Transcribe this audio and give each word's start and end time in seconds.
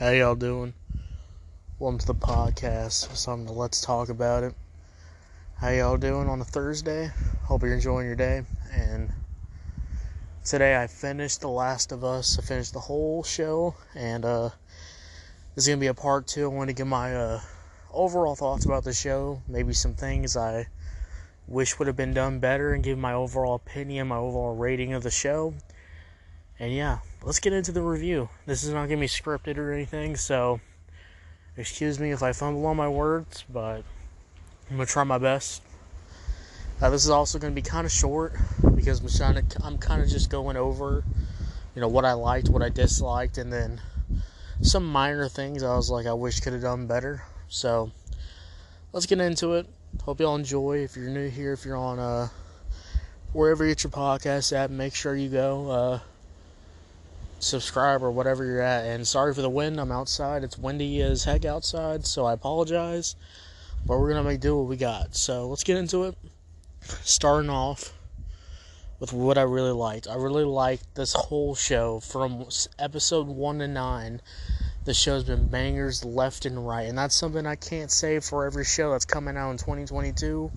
How 0.00 0.10
y'all 0.10 0.34
doing? 0.34 0.74
Welcome 1.78 2.00
to 2.00 2.06
the 2.08 2.16
podcast. 2.16 3.14
Something 3.16 3.46
to 3.46 3.52
let's 3.52 3.80
talk 3.80 4.08
about 4.08 4.42
it. 4.42 4.52
How 5.58 5.68
y'all 5.68 5.98
doing 5.98 6.28
on 6.28 6.40
a 6.40 6.44
Thursday? 6.44 7.12
Hope 7.44 7.62
you're 7.62 7.74
enjoying 7.74 8.06
your 8.06 8.16
day. 8.16 8.42
And 8.72 9.10
today 10.44 10.82
I 10.82 10.88
finished 10.88 11.42
The 11.42 11.48
Last 11.48 11.92
of 11.92 12.02
Us. 12.02 12.40
I 12.40 12.42
finished 12.42 12.72
the 12.72 12.80
whole 12.80 13.22
show, 13.22 13.76
and 13.94 14.24
uh, 14.24 14.50
this 15.54 15.62
is 15.62 15.68
gonna 15.68 15.78
be 15.78 15.86
a 15.86 15.94
part 15.94 16.26
two. 16.26 16.46
I 16.46 16.48
want 16.48 16.70
to 16.70 16.74
give 16.74 16.88
my 16.88 17.14
uh, 17.14 17.40
overall 17.92 18.34
thoughts 18.34 18.64
about 18.64 18.82
the 18.82 18.92
show, 18.92 19.42
maybe 19.46 19.74
some 19.74 19.94
things 19.94 20.36
I 20.36 20.66
wish 21.46 21.78
would 21.78 21.86
have 21.86 21.96
been 21.96 22.14
done 22.14 22.40
better, 22.40 22.74
and 22.74 22.82
give 22.82 22.98
my 22.98 23.12
overall 23.12 23.54
opinion, 23.54 24.08
my 24.08 24.16
overall 24.16 24.56
rating 24.56 24.92
of 24.92 25.04
the 25.04 25.12
show. 25.12 25.54
And 26.64 26.72
yeah, 26.72 27.00
let's 27.22 27.40
get 27.40 27.52
into 27.52 27.72
the 27.72 27.82
review. 27.82 28.30
This 28.46 28.64
is 28.64 28.70
not 28.70 28.88
going 28.88 28.96
to 28.96 29.02
be 29.02 29.06
scripted 29.06 29.58
or 29.58 29.70
anything, 29.70 30.16
so 30.16 30.60
excuse 31.58 32.00
me 32.00 32.10
if 32.10 32.22
I 32.22 32.32
fumble 32.32 32.64
on 32.64 32.78
my 32.78 32.88
words, 32.88 33.44
but 33.52 33.82
I'm 34.70 34.76
going 34.76 34.86
to 34.86 34.90
try 34.90 35.04
my 35.04 35.18
best. 35.18 35.60
Uh, 36.80 36.88
this 36.88 37.04
is 37.04 37.10
also 37.10 37.38
going 37.38 37.52
to 37.52 37.54
be 37.54 37.60
kind 37.60 37.84
of 37.84 37.92
short 37.92 38.32
because 38.74 39.02
I'm, 39.20 39.76
kind 39.76 40.02
of 40.02 40.08
just 40.08 40.30
going 40.30 40.56
over, 40.56 41.04
you 41.74 41.82
know, 41.82 41.88
what 41.88 42.06
I 42.06 42.14
liked, 42.14 42.48
what 42.48 42.62
I 42.62 42.70
disliked, 42.70 43.36
and 43.36 43.52
then 43.52 43.82
some 44.62 44.86
minor 44.86 45.28
things 45.28 45.62
I 45.62 45.76
was 45.76 45.90
like, 45.90 46.06
I 46.06 46.14
wish 46.14 46.40
could 46.40 46.54
have 46.54 46.62
done 46.62 46.86
better. 46.86 47.24
So 47.48 47.92
let's 48.94 49.04
get 49.04 49.20
into 49.20 49.52
it. 49.52 49.66
Hope 50.04 50.18
y'all 50.18 50.34
enjoy. 50.34 50.78
If 50.78 50.96
you're 50.96 51.10
new 51.10 51.28
here, 51.28 51.52
if 51.52 51.66
you're 51.66 51.76
on 51.76 51.98
uh, 51.98 52.28
wherever 53.34 53.66
you 53.66 53.72
get 53.72 53.84
your 53.84 53.90
podcast 53.90 54.56
at, 54.56 54.70
make 54.70 54.94
sure 54.94 55.14
you 55.14 55.28
go. 55.28 55.70
Uh, 55.70 56.00
subscribe 57.44 58.02
or 58.02 58.10
whatever 58.10 58.44
you're 58.44 58.60
at. 58.60 58.84
And 58.86 59.06
sorry 59.06 59.34
for 59.34 59.42
the 59.42 59.50
wind. 59.50 59.78
I'm 59.78 59.92
outside. 59.92 60.42
It's 60.42 60.58
windy 60.58 61.02
as 61.02 61.24
heck 61.24 61.44
outside, 61.44 62.06
so 62.06 62.24
I 62.24 62.32
apologize. 62.32 63.16
But 63.86 63.98
we're 63.98 64.08
gonna 64.08 64.24
make 64.24 64.40
do 64.40 64.56
what 64.56 64.66
we 64.66 64.76
got. 64.76 65.14
So 65.14 65.46
let's 65.48 65.64
get 65.64 65.76
into 65.76 66.04
it. 66.04 66.16
Starting 67.02 67.50
off 67.50 67.92
with 68.98 69.12
what 69.12 69.36
I 69.36 69.42
really 69.42 69.72
liked. 69.72 70.08
I 70.08 70.14
really 70.14 70.44
liked 70.44 70.94
this 70.94 71.12
whole 71.12 71.54
show 71.54 72.00
from 72.00 72.46
episode 72.78 73.26
one 73.26 73.58
to 73.58 73.68
nine. 73.68 74.20
The 74.84 74.94
show's 74.94 75.24
been 75.24 75.48
bangers 75.48 76.04
left 76.04 76.46
and 76.46 76.66
right, 76.66 76.88
and 76.88 76.96
that's 76.96 77.14
something 77.14 77.46
I 77.46 77.56
can't 77.56 77.90
say 77.90 78.20
for 78.20 78.46
every 78.46 78.64
show 78.64 78.92
that's 78.92 79.04
coming 79.04 79.36
out 79.36 79.50
in 79.50 79.58
2022 79.58 80.50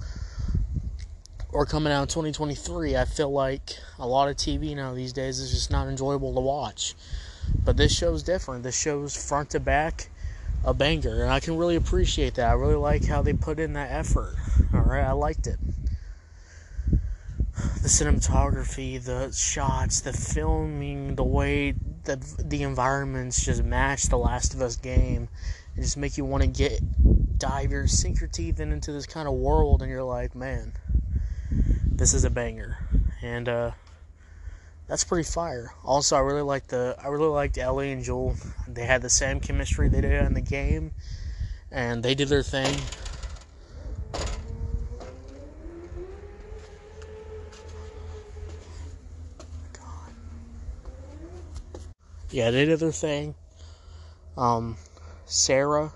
or 1.52 1.66
coming 1.66 1.94
out 1.94 2.04
in 2.04 2.08
2023, 2.08 2.98
I 2.98 3.06
feel 3.06 3.32
like 3.32 3.78
a 4.00 4.08
lot 4.08 4.30
of 4.30 4.36
TV 4.36 4.76
now 4.76 4.94
these 4.94 5.14
days 5.14 5.40
is 5.40 5.52
just 5.52 5.72
not 5.72 5.88
enjoyable 5.88 6.34
to 6.34 6.42
watch. 6.42 6.96
But 7.64 7.78
this 7.78 7.96
show's 7.96 8.24
different. 8.24 8.64
This 8.64 8.78
show's 8.78 9.16
front 9.16 9.52
to 9.52 9.60
back 9.60 10.10
a 10.66 10.74
banger, 10.74 11.24
and 11.24 11.32
I 11.32 11.40
can 11.40 11.56
really 11.56 11.78
appreciate 11.78 12.36
that. 12.36 12.50
I 12.50 12.54
really 12.54 12.76
like 12.76 13.06
how 13.06 13.22
they 13.22 13.34
put 13.34 13.60
in 13.60 13.74
that 13.74 13.92
effort. 13.92 14.36
All 14.74 14.82
right, 14.82 15.04
I 15.04 15.14
liked 15.14 15.48
it. 15.48 15.58
The 17.82 17.88
cinematography, 17.88 19.04
the 19.04 19.32
shots, 19.32 20.02
the 20.02 20.14
filming, 20.14 21.16
the 21.16 21.24
way 21.24 21.74
the 22.04 22.18
the 22.44 22.64
environments 22.64 23.44
just 23.44 23.64
match 23.64 24.04
the 24.04 24.18
Last 24.18 24.54
of 24.54 24.62
Us 24.62 24.76
game, 24.76 25.30
and 25.76 25.84
just 25.84 25.96
make 25.96 26.18
you 26.18 26.26
want 26.26 26.44
to 26.44 26.48
get 26.48 26.82
dive 27.40 27.72
your 27.72 27.88
sink 27.88 28.20
your 28.20 28.30
teeth 28.30 28.60
in 28.60 28.72
into 28.72 28.92
this 28.92 29.06
kind 29.06 29.28
of 29.28 29.36
world, 29.36 29.82
and 29.82 29.90
you're 29.90 30.04
like, 30.04 30.36
man 30.36 30.74
this 31.98 32.14
is 32.14 32.24
a 32.24 32.30
banger, 32.30 32.78
and 33.24 33.50
uh, 33.50 33.72
that's 34.88 35.04
pretty 35.04 35.28
fire. 35.28 35.74
Also, 35.84 36.16
I 36.16 36.20
really 36.20 36.44
like 36.44 36.68
the 36.68 36.96
I 37.04 37.08
really 37.08 37.28
liked 37.28 37.58
Ellie 37.58 37.92
and 37.92 38.04
Joel. 38.04 38.36
They 38.68 38.86
had 38.86 39.02
the 39.02 39.10
same 39.10 39.40
chemistry 39.40 39.90
they 39.90 40.02
did 40.02 40.12
in 40.26 40.36
the 40.36 40.42
game, 40.42 40.92
and 41.72 42.04
they 42.04 42.14
did 42.14 42.30
their 42.30 42.44
thing. 42.44 42.78
Yeah, 52.30 52.52
they 52.52 52.66
did 52.66 52.80
their 52.80 52.92
thing. 52.92 53.34
Um, 54.38 54.78
Sarah, 55.26 55.94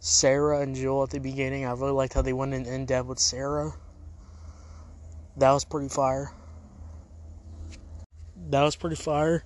Sarah 0.00 0.60
and 0.60 0.74
Joel 0.74 1.02
at 1.02 1.10
the 1.10 1.18
beginning. 1.18 1.66
I 1.66 1.72
really 1.72 1.90
liked 1.90 2.14
how 2.14 2.22
they 2.22 2.32
went 2.32 2.54
in, 2.54 2.64
in 2.64 2.86
depth 2.86 3.08
with 3.08 3.18
Sarah 3.18 3.74
that 5.38 5.52
was 5.52 5.64
pretty 5.64 5.88
fire. 5.88 6.32
That 8.50 8.62
was 8.62 8.76
pretty 8.76 8.96
fire. 8.96 9.44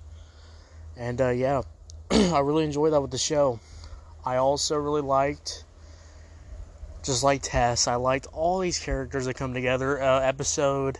And 0.96 1.20
uh, 1.20 1.30
yeah, 1.30 1.62
I 2.10 2.38
really 2.40 2.64
enjoyed 2.64 2.92
that 2.92 3.00
with 3.00 3.10
the 3.10 3.18
show. 3.18 3.60
I 4.24 4.36
also 4.36 4.76
really 4.76 5.02
liked, 5.02 5.64
just 7.02 7.22
like 7.22 7.42
Tess, 7.42 7.88
I 7.88 7.96
liked 7.96 8.26
all 8.32 8.60
these 8.60 8.78
characters 8.78 9.26
that 9.26 9.34
come 9.34 9.52
together. 9.52 10.00
Uh, 10.00 10.20
episode, 10.20 10.98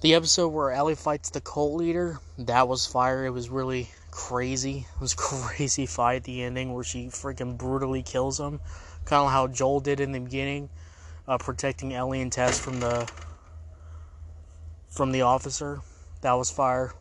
the 0.00 0.14
episode 0.14 0.48
where 0.48 0.72
Ellie 0.72 0.94
fights 0.94 1.30
the 1.30 1.40
cult 1.40 1.74
leader, 1.74 2.18
that 2.38 2.68
was 2.68 2.86
fire. 2.86 3.24
It 3.24 3.30
was 3.30 3.48
really 3.48 3.88
crazy. 4.10 4.86
It 4.96 5.00
was 5.00 5.14
crazy 5.16 5.86
fight. 5.86 6.24
The 6.24 6.42
ending 6.42 6.74
where 6.74 6.84
she 6.84 7.06
freaking 7.06 7.56
brutally 7.56 8.02
kills 8.02 8.40
him, 8.40 8.60
kind 9.04 9.24
of 9.24 9.30
how 9.30 9.46
Joel 9.46 9.80
did 9.80 10.00
in 10.00 10.12
the 10.12 10.20
beginning, 10.20 10.68
uh, 11.28 11.38
protecting 11.38 11.94
Ellie 11.94 12.20
and 12.20 12.32
Tess 12.32 12.58
from 12.58 12.80
the 12.80 13.08
from 14.96 15.12
the 15.12 15.22
officer. 15.22 15.80
That 16.22 16.32
was 16.32 16.50
fire. 16.50 16.94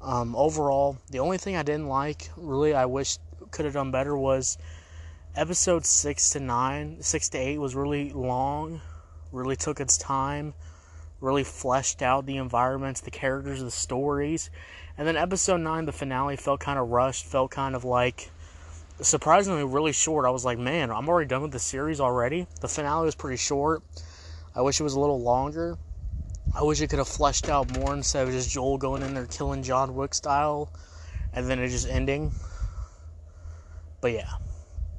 Um, 0.00 0.34
overall, 0.34 0.96
the 1.10 1.18
only 1.18 1.38
thing 1.38 1.56
I 1.56 1.62
didn't 1.62 1.88
like, 1.88 2.30
really, 2.36 2.74
I 2.74 2.86
wish 2.86 3.18
could 3.50 3.64
have 3.64 3.74
done 3.74 3.90
better 3.90 4.16
was 4.16 4.56
episode 5.34 5.84
six 5.84 6.30
to 6.30 6.40
nine, 6.40 6.96
six 7.00 7.28
to 7.30 7.38
eight 7.38 7.58
was 7.58 7.74
really 7.74 8.10
long, 8.10 8.80
really 9.32 9.56
took 9.56 9.80
its 9.80 9.98
time, 9.98 10.54
really 11.20 11.44
fleshed 11.44 12.02
out 12.02 12.24
the 12.24 12.38
environments, 12.38 13.00
the 13.02 13.10
characters, 13.10 13.60
the 13.60 13.70
stories. 13.70 14.50
And 14.96 15.06
then 15.06 15.16
episode 15.16 15.58
nine, 15.58 15.84
the 15.84 15.92
finale, 15.92 16.36
felt 16.36 16.60
kind 16.60 16.78
of 16.78 16.88
rushed, 16.88 17.26
felt 17.26 17.50
kind 17.50 17.74
of 17.74 17.84
like 17.84 18.30
surprisingly 19.02 19.64
really 19.64 19.92
short. 19.92 20.24
I 20.24 20.30
was 20.30 20.44
like, 20.44 20.58
man, 20.58 20.90
I'm 20.90 21.08
already 21.08 21.28
done 21.28 21.42
with 21.42 21.52
the 21.52 21.58
series 21.58 22.00
already. 22.00 22.46
The 22.62 22.68
finale 22.68 23.04
was 23.04 23.14
pretty 23.14 23.36
short. 23.36 23.82
I 24.54 24.62
wish 24.62 24.80
it 24.80 24.84
was 24.84 24.94
a 24.94 25.00
little 25.00 25.20
longer. 25.20 25.76
I 26.56 26.62
wish 26.62 26.80
it 26.80 26.88
could 26.88 26.98
have 26.98 27.08
fleshed 27.08 27.50
out 27.50 27.78
more 27.78 27.92
instead 27.92 28.26
of 28.26 28.32
just 28.32 28.48
Joel 28.48 28.78
going 28.78 29.02
in 29.02 29.12
there 29.12 29.26
killing 29.26 29.62
John 29.62 29.94
Wick 29.94 30.14
style 30.14 30.72
and 31.34 31.46
then 31.46 31.58
it 31.58 31.68
just 31.68 31.86
ending. 31.86 32.32
But 34.00 34.12
yeah. 34.12 34.30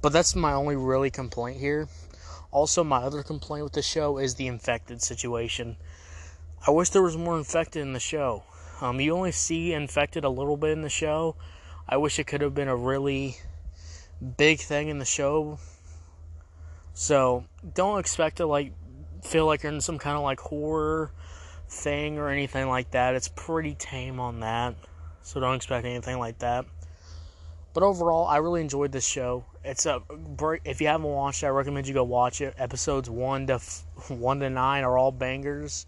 But 0.04 0.14
that's 0.14 0.36
my 0.36 0.54
only 0.54 0.76
really 0.76 1.10
complaint 1.10 1.60
here. 1.60 1.88
Also, 2.52 2.84
my 2.84 2.98
other 2.98 3.24
complaint 3.24 3.64
with 3.64 3.74
the 3.74 3.82
show 3.82 4.20
is 4.20 4.36
the 4.36 4.46
infected 4.46 5.02
situation. 5.02 5.78
I 6.66 6.70
wish 6.70 6.92
there 6.92 7.02
was 7.02 7.18
more 7.18 7.36
infected 7.36 7.82
in 7.82 7.94
the 7.94 8.00
show. 8.00 8.44
Um, 8.80 9.02
you 9.02 9.16
only 9.16 9.32
see 9.32 9.74
infected 9.74 10.24
a 10.24 10.30
little 10.30 10.58
bit 10.58 10.72
in 10.72 10.84
the 10.84 10.90
show. 10.90 11.36
I 11.90 11.98
wish 11.98 12.20
it 12.20 12.28
could 12.28 12.42
have 12.42 12.54
been 12.54 12.68
a 12.68 12.76
really 12.76 13.38
big 14.38 14.60
thing 14.60 14.90
in 14.90 15.00
the 15.00 15.06
show. 15.06 15.58
So 16.94 17.46
don't 17.74 18.00
expect 18.00 18.38
to 18.38 18.46
like 18.46 18.74
feel 19.24 19.48
like 19.48 19.64
you're 19.64 19.72
in 19.72 19.82
some 19.82 19.98
kind 19.98 20.16
of 20.16 20.22
like 20.22 20.40
horror 20.40 21.12
thing 21.70 22.18
or 22.18 22.30
anything 22.30 22.68
like 22.68 22.92
that. 22.92 23.16
It's 23.16 23.28
pretty 23.28 23.76
tame 23.76 24.20
on 24.20 24.40
that, 24.42 24.76
so 25.22 25.40
don't 25.40 25.56
expect 25.56 25.86
anything 25.86 26.20
like 26.20 26.40
that. 26.40 26.66
But 27.74 27.84
overall, 27.84 28.26
I 28.26 28.38
really 28.38 28.62
enjoyed 28.62 28.92
this 28.92 29.06
show. 29.06 29.46
It's 29.64 29.86
a 29.86 30.00
break 30.00 30.62
if 30.66 30.82
you 30.82 30.88
haven't 30.88 31.08
watched 31.08 31.44
it, 31.44 31.48
I 31.48 31.50
recommend 31.50 31.88
you 31.88 31.94
go 31.94 32.04
watch 32.04 32.42
it. 32.42 32.56
Episodes 32.58 33.10
one 33.10 33.48
to 33.48 33.60
one 34.08 34.40
to 34.40 34.50
nine 34.50 34.84
are 34.84 34.98
all 34.98 35.12
bangers. 35.12 35.86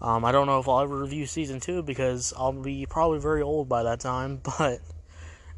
Um, 0.00 0.24
I 0.24 0.32
don't 0.32 0.46
know 0.46 0.60
if 0.60 0.68
I'll 0.68 0.80
ever 0.80 1.00
review 1.00 1.26
season 1.26 1.60
two 1.60 1.82
because 1.82 2.32
I'll 2.36 2.52
be 2.52 2.86
probably 2.86 3.20
very 3.20 3.42
old 3.42 3.68
by 3.68 3.84
that 3.84 4.00
time. 4.00 4.42
But 4.58 4.80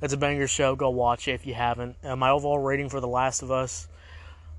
it's 0.03 0.15
a 0.15 0.17
banger 0.17 0.47
show. 0.47 0.77
Go 0.77 0.91
watch 0.91 1.28
it 1.28 1.33
if 1.33 1.47
you 1.47 1.54
haven't. 1.54 1.97
Uh, 2.04 2.16
my 2.16 2.31
overall 2.31 2.59
rating 2.59 2.89
for 2.89 3.01
The 3.01 3.09
Last 3.09 3.43
of 3.43 3.51
Us, 3.51 3.86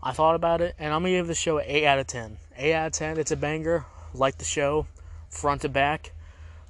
I 0.03 0.11
thought 0.11 0.35
about 0.35 0.61
it, 0.61 0.75
and 0.77 0.93
I'm 0.93 1.01
gonna 1.01 1.15
give 1.15 1.27
the 1.27 1.35
show 1.35 1.57
an 1.57 1.65
eight 1.67 1.85
out 1.85 1.99
of 1.99 2.07
ten. 2.07 2.37
Eight 2.57 2.73
out 2.73 2.87
of 2.87 2.93
ten. 2.93 3.17
It's 3.17 3.31
a 3.31 3.37
banger 3.37 3.85
like 4.13 4.37
the 4.37 4.45
show 4.45 4.87
front 5.29 5.61
to 5.61 5.69
back. 5.69 6.11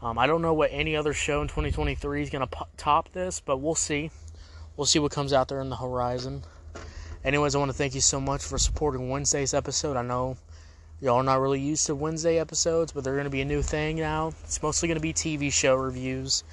Um, 0.02 0.18
I 0.18 0.26
don't 0.28 0.42
know 0.42 0.54
what 0.54 0.70
any 0.74 0.96
other 0.96 1.14
show 1.14 1.42
in 1.42 1.48
2023 1.48 2.24
is 2.24 2.30
going 2.30 2.48
to 2.48 2.66
top 2.78 3.12
this, 3.12 3.40
but 3.40 3.58
we'll 3.58 3.76
see. 3.76 4.10
We'll 4.76 4.86
see 4.86 5.00
what 5.00 5.12
comes 5.12 5.34
out 5.34 5.48
there 5.48 5.62
in 5.62 5.70
the 5.70 5.76
horizon. 5.76 6.44
Anyways, 7.24 7.54
I 7.54 7.60
want 7.60 7.70
to 7.70 7.78
thank 7.78 7.94
you 7.94 8.02
so 8.02 8.20
much 8.20 8.44
for 8.44 8.58
supporting 8.58 9.10
Wednesday's 9.10 9.54
episode. 9.54 9.96
I 9.96 10.02
know 10.02 10.38
y'all 11.00 11.18
are 11.18 11.24
not 11.24 11.40
really 11.40 11.60
used 11.60 11.86
to 11.86 11.96
Wednesday 11.96 12.40
episodes, 12.40 12.92
but 12.92 13.04
they're 13.04 13.14
going 13.14 13.26
to 13.26 13.30
be 13.30 13.42
a 13.42 13.46
new 13.46 13.62
thing 13.62 13.98
now. 13.98 14.34
It's 14.44 14.64
mostly 14.64 14.88
going 14.88 14.98
to 14.98 15.02
be 15.02 15.14
TV 15.14 15.54
show 15.54 15.76
reviews. 15.76 16.44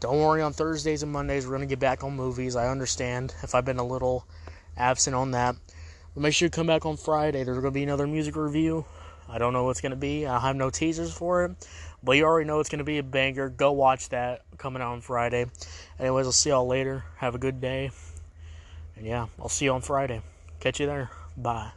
Don't 0.00 0.20
worry, 0.20 0.40
on 0.40 0.52
Thursdays 0.52 1.02
and 1.02 1.12
Mondays, 1.12 1.46
we're 1.46 1.56
going 1.56 1.68
to 1.68 1.72
get 1.72 1.78
back 1.78 2.04
on 2.04 2.16
movies. 2.16 2.56
I 2.56 2.68
understand 2.68 3.34
if 3.42 3.54
I've 3.54 3.64
been 3.64 3.78
a 3.78 3.86
little 3.86 4.26
absent 4.76 5.14
on 5.14 5.32
that. 5.32 5.56
But 6.14 6.22
make 6.22 6.32
sure 6.32 6.46
you 6.46 6.50
come 6.50 6.66
back 6.66 6.86
on 6.86 6.96
Friday. 6.96 7.44
There's 7.44 7.58
going 7.58 7.72
to 7.72 7.78
be 7.78 7.82
another 7.82 8.06
music 8.06 8.36
review. 8.36 8.84
I 9.28 9.38
don't 9.38 9.52
know 9.52 9.64
what's 9.64 9.80
going 9.80 9.90
to 9.90 9.96
be. 9.96 10.26
I 10.26 10.38
have 10.38 10.56
no 10.56 10.70
teasers 10.70 11.12
for 11.12 11.44
it, 11.44 11.68
But 12.02 12.12
you 12.12 12.24
already 12.24 12.46
know 12.46 12.60
it's 12.60 12.68
going 12.68 12.78
to 12.78 12.84
be 12.84 12.98
a 12.98 13.02
banger. 13.02 13.48
Go 13.48 13.72
watch 13.72 14.10
that 14.10 14.42
coming 14.58 14.82
out 14.82 14.92
on 14.92 15.00
Friday. 15.00 15.46
Anyways, 15.98 16.26
I'll 16.26 16.32
see 16.32 16.50
y'all 16.50 16.66
later. 16.66 17.04
Have 17.16 17.34
a 17.34 17.38
good 17.38 17.60
day. 17.60 17.90
And 18.96 19.06
yeah, 19.06 19.26
I'll 19.40 19.48
see 19.48 19.64
you 19.64 19.72
on 19.72 19.80
Friday. 19.80 20.20
Catch 20.60 20.80
you 20.80 20.86
there. 20.86 21.10
Bye. 21.36 21.72